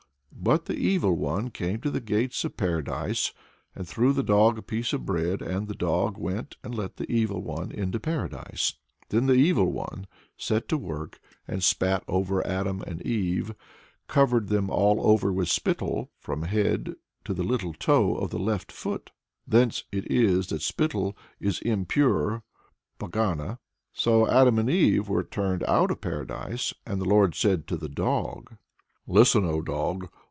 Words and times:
But 0.43 0.65
"the 0.65 0.73
Evil 0.73 1.17
One 1.17 1.51
came 1.51 1.81
to 1.81 1.91
the 1.91 2.01
gates 2.01 2.43
of 2.43 2.57
Paradise, 2.57 3.31
and 3.75 3.87
threw 3.87 4.11
the 4.11 4.23
dog 4.23 4.57
a 4.57 4.63
piece 4.63 4.91
of 4.91 5.05
bread, 5.05 5.39
and 5.39 5.67
the 5.67 5.75
dog 5.75 6.17
went 6.17 6.57
and 6.63 6.73
let 6.73 6.95
the 6.97 7.07
Evil 7.11 7.43
One 7.43 7.71
into 7.71 7.99
Paradise. 7.99 8.73
Then 9.09 9.27
the 9.27 9.35
Evil 9.35 9.71
One 9.71 10.07
set 10.37 10.67
to 10.69 10.79
work 10.79 11.19
and 11.47 11.63
spat 11.63 12.03
over 12.07 12.45
Adam 12.47 12.81
and 12.87 13.03
Eve 13.05 13.53
covered 14.07 14.47
them 14.47 14.71
all 14.71 15.05
over 15.05 15.31
with 15.31 15.47
spittle, 15.47 16.09
from 16.17 16.41
the 16.41 16.47
head 16.47 16.95
to 17.25 17.35
the 17.35 17.43
little 17.43 17.73
toe 17.73 18.15
of 18.15 18.31
the 18.31 18.39
left 18.39 18.71
foot." 18.71 19.11
Thence 19.47 19.83
is 19.91 20.47
it 20.47 20.49
that 20.49 20.61
spittle 20.63 21.15
is 21.39 21.59
impure 21.59 22.41
(pogana). 22.99 23.59
So 23.93 24.27
Adam 24.27 24.57
and 24.57 24.71
Eve 24.71 25.07
were 25.07 25.23
turned 25.23 25.63
out 25.65 25.91
of 25.91 26.01
Paradise, 26.01 26.73
and 26.83 26.99
the 26.99 27.05
Lord 27.05 27.35
said 27.35 27.67
to 27.67 27.77
the 27.77 27.89
dog: 27.89 28.55
"Listen, 29.05 29.45
O 29.45 29.61
Dog! 29.61 30.09